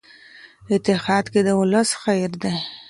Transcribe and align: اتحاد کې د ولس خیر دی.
اتحاد 0.73 1.25
کې 1.33 1.39
د 1.47 1.49
ولس 1.59 1.89
خیر 2.01 2.31
دی. 2.43 2.55